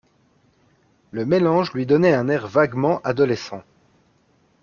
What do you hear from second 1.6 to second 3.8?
lui donnait un air vaguement adolescent.